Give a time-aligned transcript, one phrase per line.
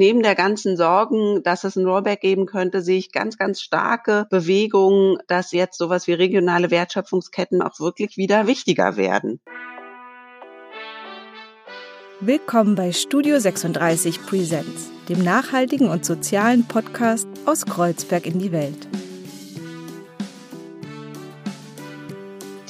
[0.00, 4.26] neben der ganzen Sorgen, dass es ein Rollback geben könnte, sehe ich ganz, ganz starke
[4.30, 9.40] Bewegungen, dass jetzt sowas wie regionale Wertschöpfungsketten auch wirklich wieder wichtiger werden.
[12.20, 18.88] Willkommen bei Studio 36 Presents, dem nachhaltigen und sozialen Podcast aus Kreuzberg in die Welt.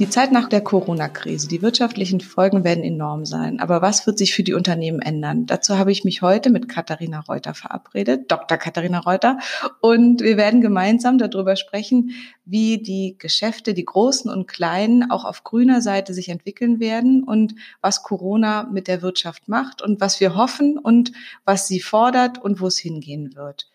[0.01, 3.61] Die Zeit nach der Corona-Krise, die wirtschaftlichen Folgen werden enorm sein.
[3.61, 5.45] Aber was wird sich für die Unternehmen ändern?
[5.45, 8.57] Dazu habe ich mich heute mit Katharina Reuter verabredet, Dr.
[8.57, 9.41] Katharina Reuter.
[9.83, 12.13] Und wir werden gemeinsam darüber sprechen,
[12.47, 17.55] wie die Geschäfte, die großen und kleinen, auch auf grüner Seite sich entwickeln werden und
[17.83, 21.13] was Corona mit der Wirtschaft macht und was wir hoffen und
[21.45, 23.71] was sie fordert und wo es hingehen wird.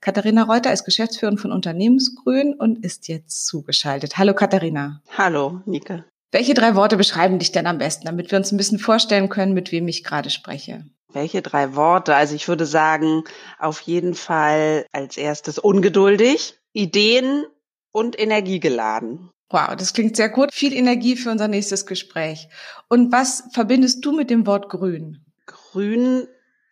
[0.00, 4.18] Katharina Reuter ist Geschäftsführerin von Unternehmensgrün und ist jetzt zugeschaltet.
[4.18, 5.02] Hallo Katharina.
[5.16, 6.04] Hallo, Nike.
[6.32, 9.54] Welche drei Worte beschreiben dich denn am besten, damit wir uns ein bisschen vorstellen können,
[9.54, 10.84] mit wem ich gerade spreche?
[11.12, 12.14] Welche drei Worte?
[12.14, 13.24] Also ich würde sagen,
[13.58, 17.46] auf jeden Fall als erstes ungeduldig, Ideen
[17.90, 19.30] und energiegeladen.
[19.48, 20.52] Wow, das klingt sehr gut.
[20.52, 22.48] Viel Energie für unser nächstes Gespräch.
[22.88, 25.24] Und was verbindest du mit dem Wort grün?
[25.46, 26.26] Grün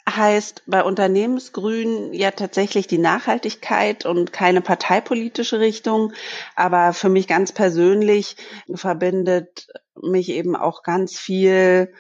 [0.09, 6.13] heißt bei Unternehmensgrün ja tatsächlich die Nachhaltigkeit und keine parteipolitische Richtung.
[6.57, 8.37] Aber für mich ganz persönlich
[8.75, 9.67] verbindet
[10.01, 11.93] mich eben auch ganz viel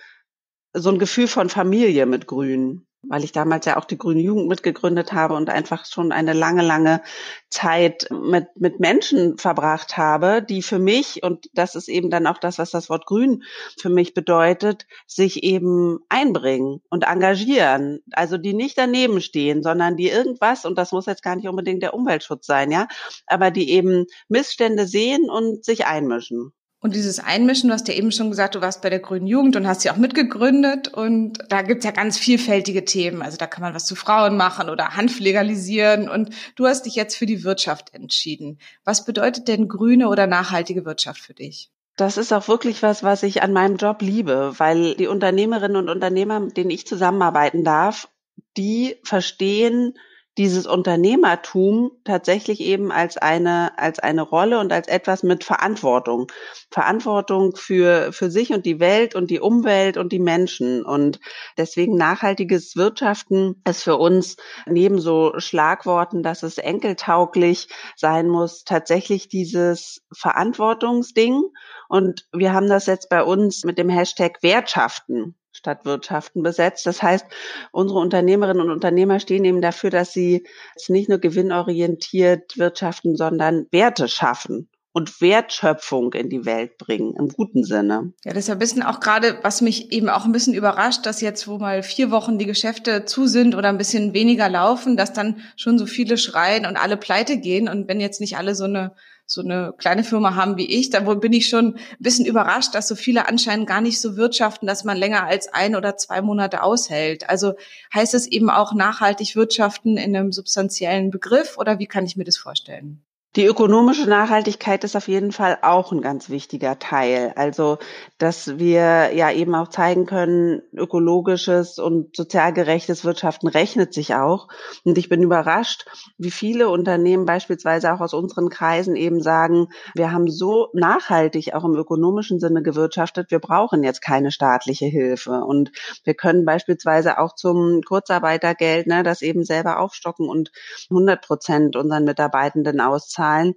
[0.72, 4.48] so ein Gefühl von Familie mit Grün weil ich damals ja auch die Grüne Jugend
[4.48, 7.02] mitgegründet habe und einfach schon eine lange, lange
[7.48, 12.38] Zeit mit, mit Menschen verbracht habe, die für mich, und das ist eben dann auch
[12.38, 13.44] das, was das Wort Grün
[13.78, 18.00] für mich bedeutet, sich eben einbringen und engagieren.
[18.12, 21.82] Also die nicht daneben stehen, sondern die irgendwas, und das muss jetzt gar nicht unbedingt
[21.82, 22.88] der Umweltschutz sein, ja,
[23.26, 26.52] aber die eben Missstände sehen und sich einmischen.
[26.84, 29.56] Und dieses Einmischen, du hast ja eben schon gesagt, du warst bei der Grünen Jugend
[29.56, 30.88] und hast sie auch mitgegründet.
[30.88, 33.22] Und da gibt's ja ganz vielfältige Themen.
[33.22, 36.10] Also da kann man was zu Frauen machen oder Hanf legalisieren.
[36.10, 38.58] Und du hast dich jetzt für die Wirtschaft entschieden.
[38.84, 41.70] Was bedeutet denn grüne oder nachhaltige Wirtschaft für dich?
[41.96, 45.88] Das ist auch wirklich was, was ich an meinem Job liebe, weil die Unternehmerinnen und
[45.88, 48.10] Unternehmer, mit denen ich zusammenarbeiten darf,
[48.58, 49.94] die verstehen,
[50.36, 56.26] dieses Unternehmertum tatsächlich eben als eine, als eine Rolle und als etwas mit Verantwortung.
[56.70, 60.84] Verantwortung für, für sich und die Welt und die Umwelt und die Menschen.
[60.84, 61.20] Und
[61.56, 64.36] deswegen nachhaltiges Wirtschaften ist für uns
[64.66, 71.42] neben so Schlagworten, dass es enkeltauglich sein muss, tatsächlich dieses Verantwortungsding.
[71.88, 76.84] Und wir haben das jetzt bei uns mit dem Hashtag Wertschaften Stadtwirtschaften besetzt.
[76.86, 77.26] Das heißt,
[77.72, 80.44] unsere Unternehmerinnen und Unternehmer stehen eben dafür, dass sie
[80.88, 87.64] nicht nur gewinnorientiert wirtschaften, sondern Werte schaffen und Wertschöpfung in die Welt bringen, im guten
[87.64, 88.12] Sinne.
[88.24, 91.04] Ja, das ist ja ein bisschen auch gerade, was mich eben auch ein bisschen überrascht,
[91.04, 94.96] dass jetzt, wo mal vier Wochen die Geschäfte zu sind oder ein bisschen weniger laufen,
[94.96, 97.68] dass dann schon so viele schreien und alle pleite gehen.
[97.68, 98.94] Und wenn jetzt nicht alle so eine
[99.26, 102.88] so eine kleine Firma haben wie ich, da bin ich schon ein bisschen überrascht, dass
[102.88, 106.62] so viele anscheinend gar nicht so wirtschaften, dass man länger als ein oder zwei Monate
[106.62, 107.28] aushält.
[107.28, 107.54] Also
[107.94, 112.24] heißt es eben auch nachhaltig wirtschaften in einem substanziellen Begriff oder wie kann ich mir
[112.24, 113.02] das vorstellen?
[113.36, 117.32] Die ökonomische Nachhaltigkeit ist auf jeden Fall auch ein ganz wichtiger Teil.
[117.34, 117.78] Also,
[118.16, 124.46] dass wir ja eben auch zeigen können, ökologisches und sozial gerechtes Wirtschaften rechnet sich auch.
[124.84, 125.84] Und ich bin überrascht,
[126.16, 129.66] wie viele Unternehmen beispielsweise auch aus unseren Kreisen eben sagen,
[129.96, 135.40] wir haben so nachhaltig auch im ökonomischen Sinne gewirtschaftet, wir brauchen jetzt keine staatliche Hilfe.
[135.40, 135.72] Und
[136.04, 140.52] wir können beispielsweise auch zum Kurzarbeitergeld ne, das eben selber aufstocken und
[140.88, 143.54] 100 Prozent unseren Mitarbeitenden auszahlen Zahlen.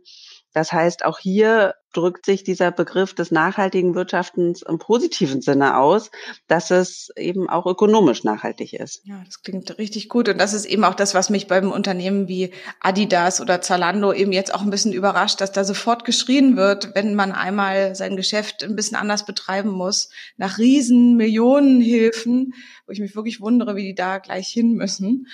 [0.53, 6.11] Das heißt, auch hier drückt sich dieser Begriff des nachhaltigen Wirtschaftens im positiven Sinne aus,
[6.47, 9.01] dass es eben auch ökonomisch nachhaltig ist.
[9.05, 10.29] Ja, das klingt richtig gut.
[10.29, 14.31] Und das ist eben auch das, was mich beim Unternehmen wie Adidas oder Zalando eben
[14.31, 18.63] jetzt auch ein bisschen überrascht, dass da sofort geschrien wird, wenn man einmal sein Geschäft
[18.63, 22.53] ein bisschen anders betreiben muss, nach riesen Millionenhilfen,
[22.85, 25.27] wo ich mich wirklich wundere, wie die da gleich hin müssen.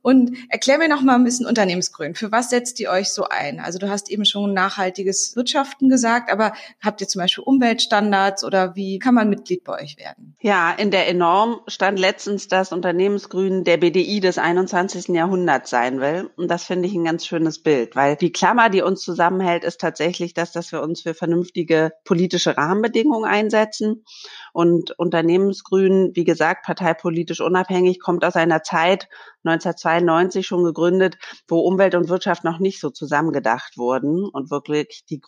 [0.00, 2.14] Und erklär mir noch mal ein bisschen Unternehmensgrün.
[2.14, 3.58] Für was setzt ihr euch so ein?
[3.58, 6.52] Also du hast eben schon nachhaltiges Wirtschaften gesagt gesagt, aber
[6.82, 10.36] habt ihr zum Beispiel Umweltstandards oder wie kann man Mitglied bei euch werden?
[10.42, 15.08] Ja, in der Enorm stand letztens, dass Unternehmensgrün der BDI des 21.
[15.08, 16.28] Jahrhunderts sein will.
[16.36, 19.80] Und das finde ich ein ganz schönes Bild, weil die Klammer, die uns zusammenhält, ist
[19.80, 24.04] tatsächlich das, dass wir uns für vernünftige politische Rahmenbedingungen einsetzen.
[24.52, 29.08] Und Unternehmensgrün, wie gesagt, parteipolitisch unabhängig, kommt aus einer Zeit,
[29.44, 31.18] 1992 schon gegründet,
[31.48, 35.20] wo Umwelt und Wirtschaft noch nicht so zusammengedacht wurden und wirklich die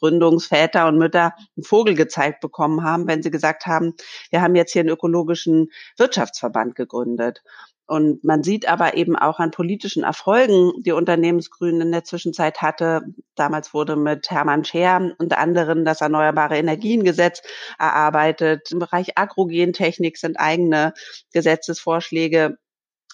[0.57, 3.95] Gründungsväter und Mütter einen Vogel gezeigt bekommen haben, wenn sie gesagt haben,
[4.31, 7.43] wir haben jetzt hier einen ökologischen Wirtschaftsverband gegründet.
[7.89, 13.03] Und man sieht aber eben auch an politischen Erfolgen, die Unternehmensgrünen in der Zwischenzeit hatte.
[13.37, 17.43] Damals wurde mit Hermann Scher und anderen das Erneuerbare Energiengesetz
[17.79, 18.73] erarbeitet.
[18.73, 20.95] Im Bereich Agrogentechnik sind eigene
[21.33, 22.59] Gesetzesvorschläge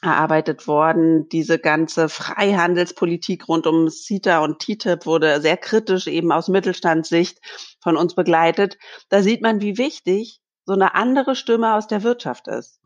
[0.02, 1.28] erarbeitet worden.
[1.28, 7.38] Diese ganze Freihandelspolitik rund um CETA und TTIP wurde sehr kritisch eben aus Mittelstandssicht
[7.80, 8.78] von uns begleitet.
[9.08, 12.80] Da sieht man, wie wichtig so eine andere Stimme aus der Wirtschaft ist.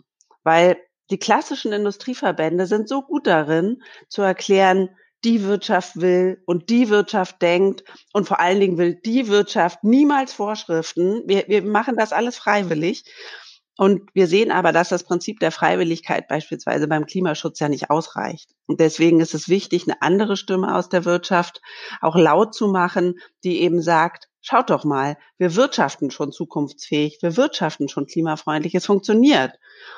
[0.44, 0.76] Weil
[1.10, 4.90] die klassischen Industrieverbände sind so gut darin, zu erklären,
[5.24, 10.32] die Wirtschaft will und die Wirtschaft denkt und vor allen Dingen will die Wirtschaft niemals
[10.32, 11.22] Vorschriften.
[11.26, 13.04] Wir, wir machen das alles freiwillig.
[13.78, 18.50] Und wir sehen aber, dass das Prinzip der Freiwilligkeit beispielsweise beim Klimaschutz ja nicht ausreicht.
[18.66, 21.60] Und deswegen ist es wichtig, eine andere Stimme aus der Wirtschaft
[22.00, 27.36] auch laut zu machen, die eben sagt, schaut doch mal, wir wirtschaften schon zukunftsfähig, wir
[27.36, 29.52] wirtschaften schon klimafreundlich, es funktioniert.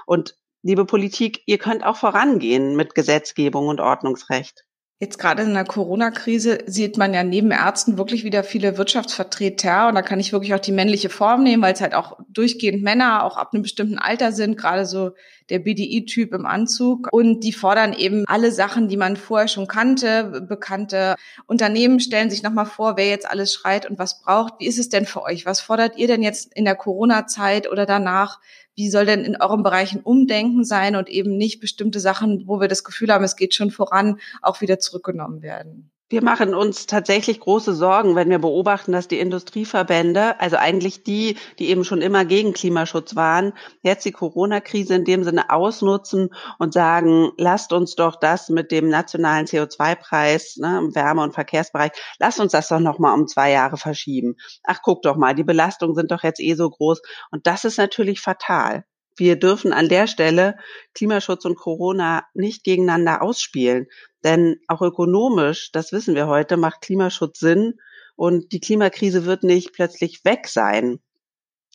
[0.06, 4.64] Und liebe Politik, ihr könnt auch vorangehen mit Gesetzgebung und Ordnungsrecht.
[5.00, 9.94] Jetzt gerade in der Corona-Krise sieht man ja neben Ärzten wirklich wieder viele Wirtschaftsvertreter und
[9.94, 13.22] da kann ich wirklich auch die männliche Form nehmen, weil es halt auch durchgehend Männer
[13.22, 15.12] auch ab einem bestimmten Alter sind, gerade so
[15.50, 20.42] der BDI-Typ im Anzug und die fordern eben alle Sachen, die man vorher schon kannte.
[20.48, 21.14] Bekannte
[21.46, 24.54] Unternehmen stellen sich nochmal vor, wer jetzt alles schreit und was braucht.
[24.58, 25.46] Wie ist es denn für euch?
[25.46, 28.40] Was fordert ihr denn jetzt in der Corona-Zeit oder danach?
[28.78, 32.68] Wie soll denn in euren Bereichen Umdenken sein und eben nicht bestimmte Sachen, wo wir
[32.68, 35.90] das Gefühl haben, es geht schon voran, auch wieder zurückgenommen werden?
[36.10, 41.36] Wir machen uns tatsächlich große Sorgen, wenn wir beobachten, dass die Industrieverbände, also eigentlich die,
[41.58, 43.52] die eben schon immer gegen Klimaschutz waren,
[43.82, 48.88] jetzt die Corona-Krise in dem Sinne ausnutzen und sagen, lasst uns doch das mit dem
[48.88, 53.76] nationalen CO2-Preis ne, im Wärme- und Verkehrsbereich, lasst uns das doch nochmal um zwei Jahre
[53.76, 54.36] verschieben.
[54.64, 57.02] Ach, guck doch mal, die Belastungen sind doch jetzt eh so groß.
[57.32, 58.84] Und das ist natürlich fatal.
[59.18, 60.56] Wir dürfen an der Stelle
[60.94, 63.86] Klimaschutz und Corona nicht gegeneinander ausspielen.
[64.24, 67.74] Denn auch ökonomisch, das wissen wir heute, macht Klimaschutz Sinn
[68.16, 71.00] und die Klimakrise wird nicht plötzlich weg sein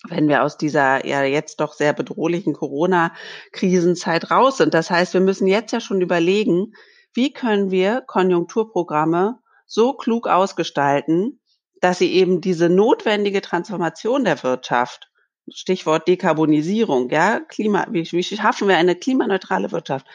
[0.09, 4.73] wenn wir aus dieser ja jetzt doch sehr bedrohlichen Corona-Krisenzeit raus sind.
[4.73, 6.73] Das heißt, wir müssen jetzt ja schon überlegen,
[7.13, 11.39] wie können wir Konjunkturprogramme so klug ausgestalten,
[11.79, 15.09] dass sie eben diese notwendige Transformation der Wirtschaft
[15.49, 20.05] Stichwort Dekarbonisierung, ja, Klima, wie, wie schaffen wir eine klimaneutrale Wirtschaft,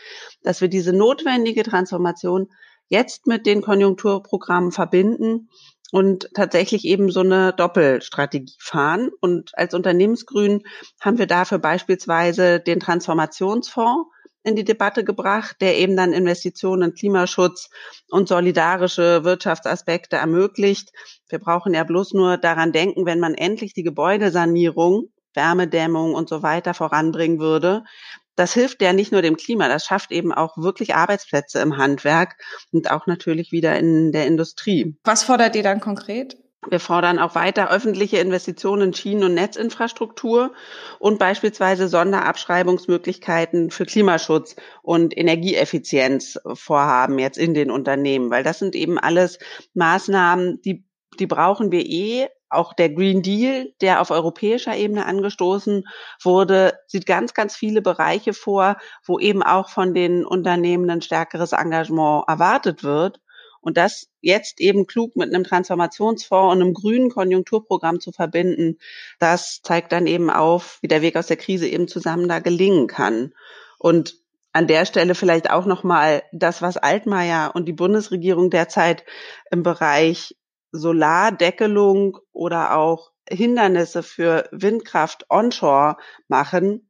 [0.42, 2.48] dass wir diese notwendige Transformation
[2.88, 5.50] jetzt mit den Konjunkturprogrammen verbinden
[5.90, 9.10] und tatsächlich eben so eine Doppelstrategie fahren.
[9.20, 10.62] Und als Unternehmensgrün
[11.00, 14.10] haben wir dafür beispielsweise den Transformationsfonds
[14.44, 17.70] in die Debatte gebracht, der eben dann Investitionen in Klimaschutz
[18.08, 20.92] und solidarische Wirtschaftsaspekte ermöglicht.
[21.28, 26.42] Wir brauchen ja bloß nur daran denken, wenn man endlich die Gebäudesanierung Wärmedämmung und so
[26.42, 27.84] weiter voranbringen würde.
[28.34, 32.36] Das hilft ja nicht nur dem Klima, das schafft eben auch wirklich Arbeitsplätze im Handwerk
[32.72, 34.96] und auch natürlich wieder in der Industrie.
[35.04, 36.36] Was fordert ihr dann konkret?
[36.68, 40.52] Wir fordern auch weiter öffentliche Investitionen in Schienen- und Netzinfrastruktur
[40.98, 48.98] und beispielsweise Sonderabschreibungsmöglichkeiten für Klimaschutz und Energieeffizienzvorhaben jetzt in den Unternehmen, weil das sind eben
[48.98, 49.38] alles
[49.74, 50.84] Maßnahmen, die
[51.18, 55.84] die brauchen wir eh, auch der Green Deal, der auf europäischer Ebene angestoßen
[56.22, 61.52] wurde, sieht ganz, ganz viele Bereiche vor, wo eben auch von den Unternehmen ein stärkeres
[61.52, 63.20] Engagement erwartet wird.
[63.60, 68.78] Und das jetzt eben klug mit einem Transformationsfonds und einem grünen Konjunkturprogramm zu verbinden,
[69.18, 72.86] das zeigt dann eben auf, wie der Weg aus der Krise eben zusammen da gelingen
[72.86, 73.34] kann.
[73.78, 74.14] Und
[74.52, 79.04] an der Stelle vielleicht auch nochmal das, was Altmaier und die Bundesregierung derzeit
[79.50, 80.34] im Bereich
[80.72, 85.96] Solardeckelung oder auch Hindernisse für Windkraft onshore
[86.28, 86.88] machen,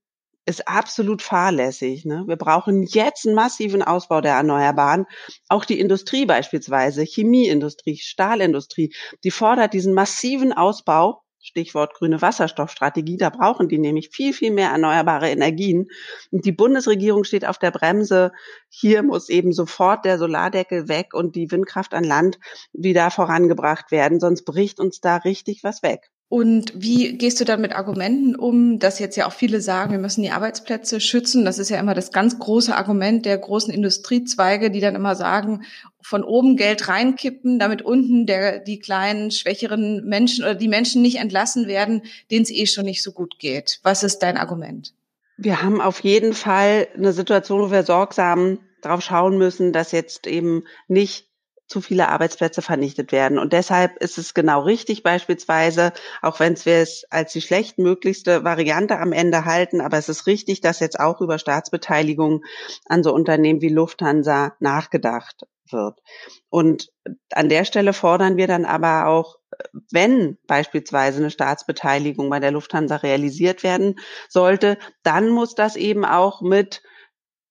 [0.48, 2.06] ist absolut fahrlässig.
[2.06, 2.24] Ne?
[2.26, 5.04] Wir brauchen jetzt einen massiven Ausbau der Erneuerbaren.
[5.48, 8.94] Auch die Industrie beispielsweise, Chemieindustrie, Stahlindustrie,
[9.24, 13.16] die fordert diesen massiven Ausbau Stichwort grüne Wasserstoffstrategie.
[13.16, 15.88] Da brauchen die nämlich viel, viel mehr erneuerbare Energien.
[16.30, 18.32] Und die Bundesregierung steht auf der Bremse.
[18.68, 22.38] Hier muss eben sofort der Solardeckel weg und die Windkraft an Land
[22.72, 24.20] wieder vorangebracht werden.
[24.20, 26.10] Sonst bricht uns da richtig was weg.
[26.30, 29.98] Und wie gehst du dann mit Argumenten um, dass jetzt ja auch viele sagen, wir
[29.98, 31.46] müssen die Arbeitsplätze schützen?
[31.46, 35.62] Das ist ja immer das ganz große Argument der großen Industriezweige, die dann immer sagen,
[36.02, 41.16] von oben Geld reinkippen, damit unten der, die kleinen, schwächeren Menschen oder die Menschen nicht
[41.16, 43.80] entlassen werden, denen es eh schon nicht so gut geht.
[43.82, 44.92] Was ist dein Argument?
[45.38, 50.26] Wir haben auf jeden Fall eine Situation, wo wir sorgsam darauf schauen müssen, dass jetzt
[50.26, 51.27] eben nicht
[51.68, 53.38] zu viele Arbeitsplätze vernichtet werden.
[53.38, 58.98] Und deshalb ist es genau richtig beispielsweise, auch wenn wir es als die schlechtmöglichste Variante
[58.98, 62.42] am Ende halten, aber es ist richtig, dass jetzt auch über Staatsbeteiligung
[62.86, 66.00] an so Unternehmen wie Lufthansa nachgedacht wird.
[66.48, 66.90] Und
[67.32, 69.36] an der Stelle fordern wir dann aber auch,
[69.90, 73.96] wenn beispielsweise eine Staatsbeteiligung bei der Lufthansa realisiert werden
[74.28, 76.82] sollte, dann muss das eben auch mit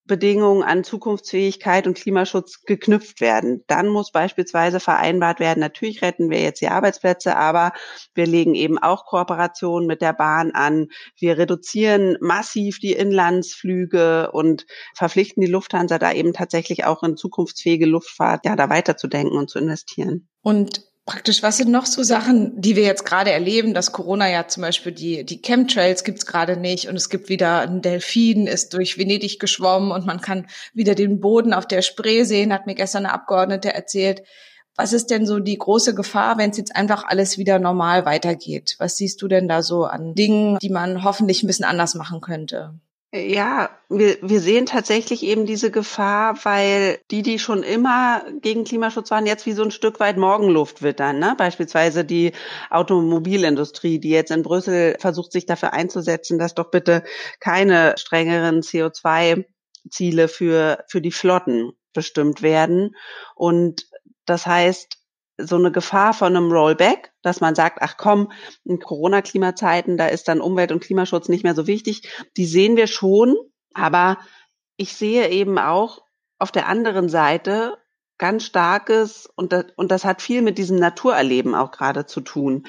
[0.07, 3.63] Bedingungen an Zukunftsfähigkeit und Klimaschutz geknüpft werden.
[3.67, 7.73] Dann muss beispielsweise vereinbart werden, natürlich retten wir jetzt die Arbeitsplätze, aber
[8.13, 10.87] wir legen eben auch Kooperationen mit der Bahn an.
[11.17, 17.85] Wir reduzieren massiv die Inlandsflüge und verpflichten die Lufthansa da eben tatsächlich auch in zukunftsfähige
[17.85, 20.27] Luftfahrt, ja, da weiterzudenken und zu investieren.
[20.41, 24.49] Und Praktisch, was sind noch so Sachen, die wir jetzt gerade erleben, dass Corona ja
[24.49, 28.73] zum Beispiel die, die Chemtrails gibt's gerade nicht und es gibt wieder ein Delfin, ist
[28.73, 32.75] durch Venedig geschwommen und man kann wieder den Boden auf der Spree sehen, hat mir
[32.75, 34.23] gestern eine Abgeordnete erzählt.
[34.75, 38.75] Was ist denn so die große Gefahr, wenn es jetzt einfach alles wieder normal weitergeht?
[38.77, 42.19] Was siehst du denn da so an Dingen, die man hoffentlich ein bisschen anders machen
[42.19, 42.81] könnte?
[43.13, 49.11] Ja, wir, wir sehen tatsächlich eben diese Gefahr, weil die, die schon immer gegen Klimaschutz
[49.11, 51.17] waren, jetzt wie so ein Stück weit Morgenluft wittern.
[51.17, 51.33] Ne?
[51.37, 52.33] Beispielsweise die
[52.69, 57.03] Automobilindustrie, die jetzt in Brüssel versucht, sich dafür einzusetzen, dass doch bitte
[57.39, 62.93] keine strengeren CO2-Ziele für, für die Flotten bestimmt werden.
[63.35, 63.87] Und
[64.25, 64.97] das heißt,
[65.37, 68.31] so eine Gefahr von einem Rollback, dass man sagt, ach komm,
[68.63, 72.09] in Corona-Klimazeiten, da ist dann Umwelt- und Klimaschutz nicht mehr so wichtig.
[72.37, 73.35] Die sehen wir schon,
[73.73, 74.17] aber
[74.77, 76.01] ich sehe eben auch
[76.39, 77.77] auf der anderen Seite
[78.17, 82.65] ganz starkes, und das, und das hat viel mit diesem Naturerleben auch gerade zu tun.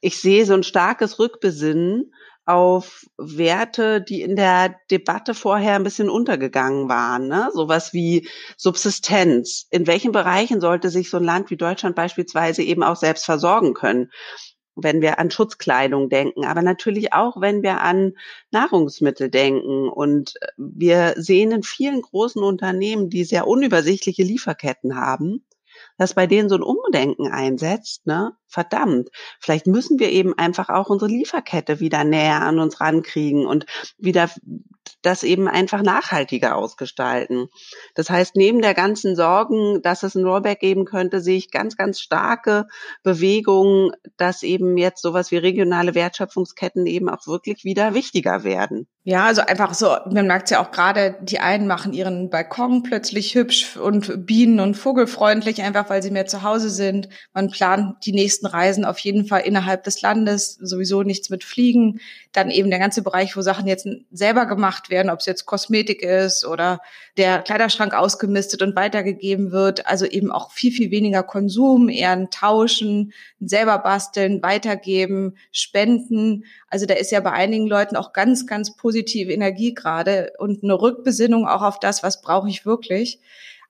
[0.00, 2.12] Ich sehe so ein starkes Rückbesinnen
[2.50, 7.28] auf Werte, die in der Debatte vorher ein bisschen untergegangen waren.
[7.28, 7.50] Ne?
[7.52, 9.66] Sowas wie Subsistenz.
[9.70, 13.74] In welchen Bereichen sollte sich so ein Land wie Deutschland beispielsweise eben auch selbst versorgen
[13.74, 14.10] können?
[14.82, 18.14] wenn wir an Schutzkleidung denken, aber natürlich auch, wenn wir an
[18.50, 19.88] Nahrungsmittel denken.
[19.88, 25.44] Und wir sehen in vielen großen Unternehmen, die sehr unübersichtliche Lieferketten haben,
[26.00, 30.88] dass bei denen so ein Umdenken einsetzt, ne, verdammt, vielleicht müssen wir eben einfach auch
[30.88, 33.66] unsere Lieferkette wieder näher an uns rankriegen und
[33.98, 34.30] wieder
[35.02, 37.48] das eben einfach nachhaltiger ausgestalten.
[37.94, 41.76] Das heißt, neben der ganzen Sorgen, dass es ein Rollback geben könnte, sehe ich ganz,
[41.76, 42.66] ganz starke
[43.02, 48.86] Bewegungen, dass eben jetzt sowas wie regionale Wertschöpfungsketten eben auch wirklich wieder wichtiger werden.
[49.02, 52.82] Ja, also einfach so, man merkt es ja auch gerade, die einen machen ihren Balkon
[52.82, 57.08] plötzlich hübsch und bienen- und vogelfreundlich, einfach weil sie mehr zu Hause sind.
[57.32, 62.00] Man plant die nächsten Reisen auf jeden Fall innerhalb des Landes, sowieso nichts mit Fliegen.
[62.32, 66.02] Dann eben der ganze Bereich, wo Sachen jetzt selber gemacht werden, ob es jetzt Kosmetik
[66.02, 66.80] ist oder
[67.16, 69.86] der Kleiderschrank ausgemistet und weitergegeben wird.
[69.86, 76.44] Also eben auch viel, viel weniger Konsum, eher ein Tauschen, selber basteln, weitergeben, spenden.
[76.68, 80.80] Also da ist ja bei einigen Leuten auch ganz, ganz positive Energie gerade und eine
[80.80, 83.20] Rückbesinnung auch auf das, was brauche ich wirklich.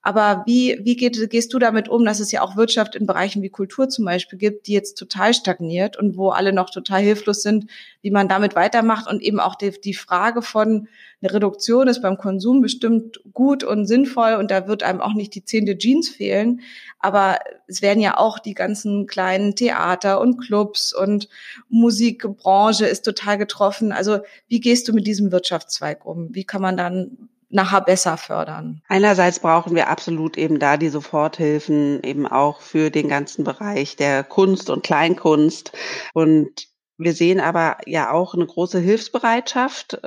[0.02, 3.42] Aber wie, wie geht, gehst du damit um, dass es ja auch Wirtschaft in Bereichen
[3.42, 7.42] wie Kultur zum Beispiel gibt, die jetzt total stagniert und wo alle noch total hilflos
[7.42, 7.66] sind,
[8.00, 10.88] wie man damit weitermacht und eben auch die, die Frage von
[11.22, 15.34] eine Reduktion ist beim Konsum bestimmt gut und sinnvoll und da wird einem auch nicht
[15.34, 16.62] die zehnte Jeans fehlen.
[16.98, 21.28] Aber es werden ja auch die ganzen kleinen Theater und Clubs und
[21.68, 23.92] Musikbranche ist total getroffen.
[23.92, 26.34] Also wie gehst du mit diesem Wirtschaftszweig um?
[26.34, 28.82] Wie kann man dann nachher besser fördern?
[28.88, 34.24] Einerseits brauchen wir absolut eben da die Soforthilfen eben auch für den ganzen Bereich der
[34.24, 35.72] Kunst und Kleinkunst.
[36.14, 40.00] Und wir sehen aber ja auch eine große Hilfsbereitschaft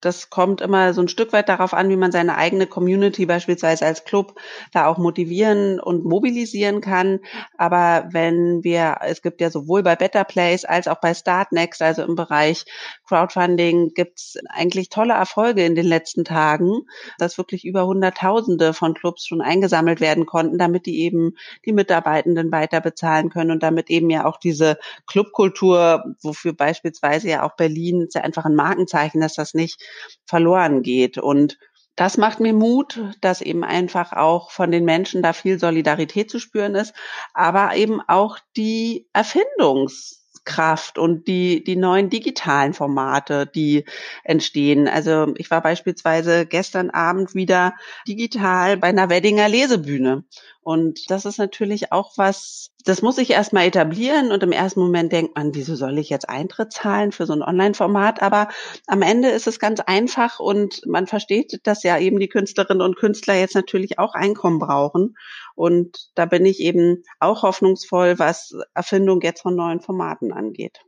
[0.00, 3.84] das kommt immer so ein Stück weit darauf an, wie man seine eigene Community beispielsweise
[3.84, 4.38] als Club
[4.72, 7.20] da auch motivieren und mobilisieren kann.
[7.56, 12.02] Aber wenn wir, es gibt ja sowohl bei Better Place als auch bei Startnext, also
[12.02, 12.64] im Bereich
[13.06, 16.82] Crowdfunding, gibt's eigentlich tolle Erfolge in den letzten Tagen,
[17.18, 22.52] dass wirklich über Hunderttausende von Clubs schon eingesammelt werden konnten, damit die eben die Mitarbeitenden
[22.52, 28.02] weiter bezahlen können und damit eben ja auch diese Clubkultur, wofür beispielsweise ja auch Berlin,
[28.02, 29.87] ist ja einfach ein Markenzeichen, dass das nicht
[30.26, 31.18] verloren geht.
[31.18, 31.58] Und
[31.98, 36.38] das macht mir Mut, dass eben einfach auch von den Menschen da viel Solidarität zu
[36.38, 36.94] spüren ist,
[37.34, 43.84] aber eben auch die Erfindungskraft und die, die neuen digitalen Formate, die
[44.22, 44.86] entstehen.
[44.86, 47.74] Also ich war beispielsweise gestern Abend wieder
[48.06, 50.22] digital bei einer Weddinger Lesebühne
[50.68, 55.10] Und das ist natürlich auch was, das muss ich erstmal etablieren und im ersten Moment
[55.10, 58.20] denkt man, wieso soll ich jetzt Eintritt zahlen für so ein Online-Format?
[58.20, 58.48] Aber
[58.86, 62.98] am Ende ist es ganz einfach und man versteht, dass ja eben die Künstlerinnen und
[62.98, 65.16] Künstler jetzt natürlich auch Einkommen brauchen.
[65.54, 70.80] Und da bin ich eben auch hoffnungsvoll, was Erfindung jetzt von neuen Formaten angeht.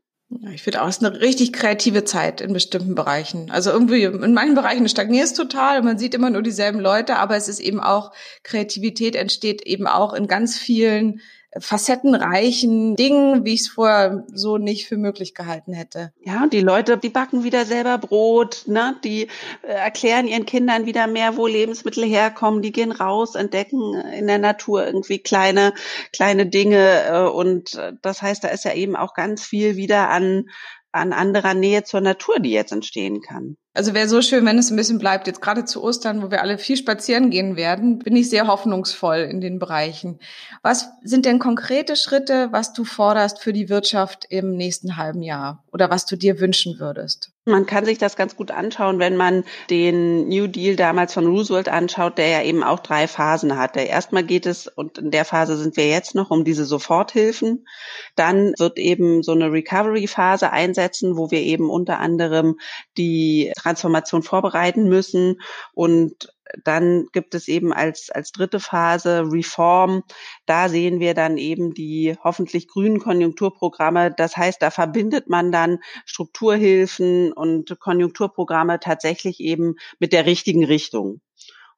[0.53, 3.51] Ich finde auch, es ist eine richtig kreative Zeit in bestimmten Bereichen.
[3.51, 7.37] Also irgendwie, in manchen Bereichen stagniert es total, man sieht immer nur dieselben Leute, aber
[7.37, 8.13] es ist eben auch,
[8.45, 11.21] Kreativität entsteht eben auch in ganz vielen
[11.59, 16.13] facettenreichen Dingen, wie ich es vorher so nicht für möglich gehalten hätte.
[16.23, 18.97] Ja, und die Leute, die backen wieder selber Brot, ne?
[19.03, 19.25] die
[19.63, 24.39] äh, erklären ihren Kindern wieder mehr, wo Lebensmittel herkommen, die gehen raus, entdecken in der
[24.39, 25.75] Natur irgendwie kleine,
[26.13, 30.09] kleine Dinge äh, und äh, das heißt, da ist ja eben auch ganz viel wieder
[30.11, 30.45] an
[30.93, 33.57] an anderer Nähe zur Natur, die jetzt entstehen kann.
[33.73, 35.29] Also wäre so schön, wenn es ein bisschen bleibt.
[35.29, 39.19] Jetzt gerade zu Ostern, wo wir alle viel spazieren gehen werden, bin ich sehr hoffnungsvoll
[39.19, 40.19] in den Bereichen.
[40.63, 45.63] Was sind denn konkrete Schritte, was du forderst für die Wirtschaft im nächsten halben Jahr
[45.73, 47.31] oder was du dir wünschen würdest?
[47.47, 51.69] Man kann sich das ganz gut anschauen, wenn man den New Deal damals von Roosevelt
[51.69, 53.81] anschaut, der ja eben auch drei Phasen hatte.
[53.81, 57.67] Erstmal geht es, und in der Phase sind wir jetzt noch, um diese Soforthilfen.
[58.15, 62.57] Dann wird eben so eine Recovery-Phase einsetzen, wo wir eben unter anderem
[62.99, 65.41] die Transformation vorbereiten müssen
[65.73, 66.33] und
[66.65, 70.03] dann gibt es eben als, als dritte Phase Reform.
[70.47, 74.13] Da sehen wir dann eben die hoffentlich grünen Konjunkturprogramme.
[74.17, 81.21] Das heißt, da verbindet man dann Strukturhilfen und Konjunkturprogramme tatsächlich eben mit der richtigen Richtung.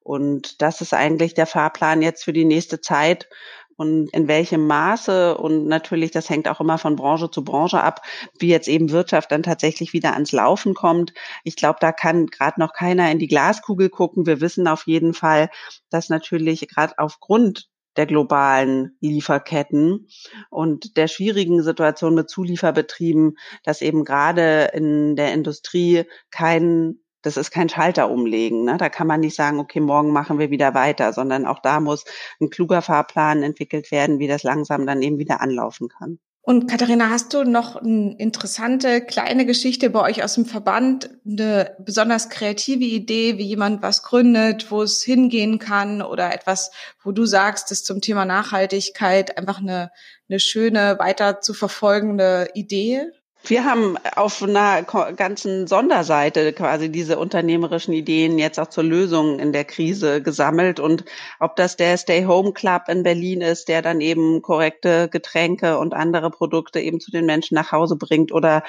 [0.03, 3.29] Und das ist eigentlich der Fahrplan jetzt für die nächste Zeit
[3.77, 8.01] und in welchem Maße und natürlich, das hängt auch immer von Branche zu Branche ab,
[8.39, 11.13] wie jetzt eben Wirtschaft dann tatsächlich wieder ans Laufen kommt.
[11.43, 14.25] Ich glaube, da kann gerade noch keiner in die Glaskugel gucken.
[14.25, 15.49] Wir wissen auf jeden Fall,
[15.89, 20.07] dass natürlich gerade aufgrund der globalen Lieferketten
[20.49, 27.51] und der schwierigen Situation mit Zulieferbetrieben, dass eben gerade in der Industrie kein das ist
[27.51, 28.65] kein Schalter umlegen.
[28.65, 28.77] Ne?
[28.77, 32.05] Da kann man nicht sagen, okay, morgen machen wir wieder weiter, sondern auch da muss
[32.39, 36.19] ein kluger Fahrplan entwickelt werden, wie das langsam dann eben wieder anlaufen kann.
[36.45, 41.77] Und Katharina, hast du noch eine interessante kleine Geschichte bei euch aus dem Verband, eine
[41.79, 47.25] besonders kreative Idee, wie jemand was gründet, wo es hingehen kann oder etwas, wo du
[47.25, 49.89] sagst, das zum Thema Nachhaltigkeit einfach eine,
[50.27, 53.09] eine schöne, weiter zu verfolgende Idee?
[53.45, 59.51] Wir haben auf einer ganzen Sonderseite quasi diese unternehmerischen Ideen jetzt auch zur Lösung in
[59.51, 60.79] der Krise gesammelt.
[60.79, 61.03] Und
[61.41, 65.93] ob das der Stay Home Club in Berlin ist, der dann eben korrekte Getränke und
[65.93, 68.63] andere Produkte eben zu den Menschen nach Hause bringt oder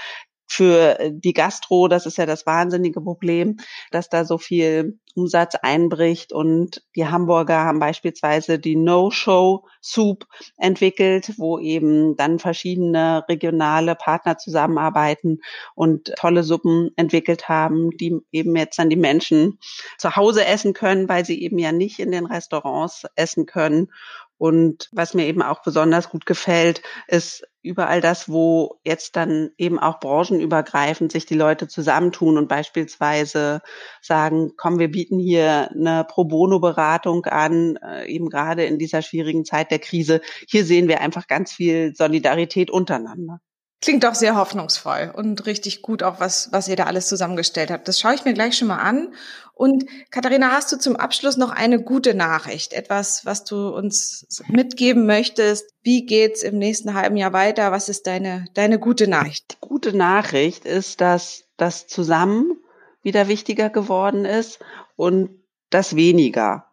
[0.46, 3.56] für die Gastro, das ist ja das wahnsinnige Problem,
[3.90, 6.32] dass da so viel Umsatz einbricht.
[6.32, 10.26] Und die Hamburger haben beispielsweise die No-Show-Soup
[10.58, 15.40] entwickelt, wo eben dann verschiedene regionale Partner zusammenarbeiten
[15.74, 19.58] und tolle Suppen entwickelt haben, die eben jetzt dann die Menschen
[19.98, 23.90] zu Hause essen können, weil sie eben ja nicht in den Restaurants essen können.
[24.36, 29.78] Und was mir eben auch besonders gut gefällt, ist überall das, wo jetzt dann eben
[29.78, 33.62] auch branchenübergreifend sich die Leute zusammentun und beispielsweise
[34.02, 39.02] sagen, komm, wir bieten hier eine Pro Bono Beratung an, äh, eben gerade in dieser
[39.02, 40.20] schwierigen Zeit der Krise.
[40.48, 43.40] Hier sehen wir einfach ganz viel Solidarität untereinander.
[43.84, 47.86] Klingt doch sehr hoffnungsvoll und richtig gut auch, was, was ihr da alles zusammengestellt habt.
[47.86, 49.12] Das schaue ich mir gleich schon mal an.
[49.54, 52.72] Und Katharina, hast du zum Abschluss noch eine gute Nachricht?
[52.72, 55.72] Etwas, was du uns mitgeben möchtest?
[55.82, 57.70] Wie geht's im nächsten halben Jahr weiter?
[57.70, 59.52] Was ist deine, deine gute Nachricht?
[59.52, 62.56] Die gute Nachricht ist, dass das Zusammen
[63.02, 64.58] wieder wichtiger geworden ist
[64.96, 65.30] und
[65.70, 66.66] das weniger.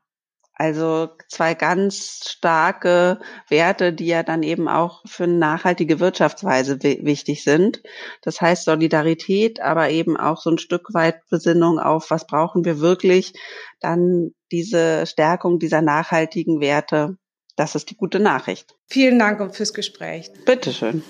[0.62, 3.19] Also zwei ganz starke
[3.50, 7.82] Werte, die ja dann eben auch für eine nachhaltige Wirtschaftsweise wichtig sind.
[8.21, 12.80] Das heißt Solidarität, aber eben auch so ein Stück weit Besinnung auf, was brauchen wir
[12.80, 13.34] wirklich,
[13.80, 17.17] dann diese Stärkung dieser nachhaltigen Werte.
[17.56, 18.76] Das ist die gute Nachricht.
[18.88, 20.30] Vielen Dank fürs Gespräch.
[20.45, 21.04] Bitteschön.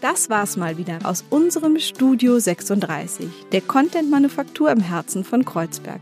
[0.00, 6.00] Das war's mal wieder aus unserem Studio 36, der Content Manufaktur im Herzen von Kreuzberg.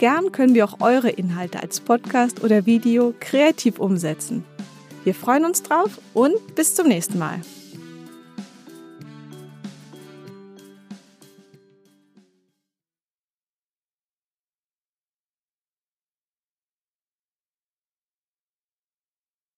[0.00, 4.46] Gern können wir auch eure Inhalte als Podcast oder Video kreativ umsetzen.
[5.04, 7.42] Wir freuen uns drauf und bis zum nächsten Mal.